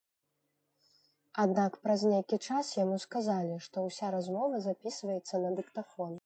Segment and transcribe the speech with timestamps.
[1.43, 6.19] Аднак праз нейкі час яму сказалі, што ўся размова запісваецца на дыктафон.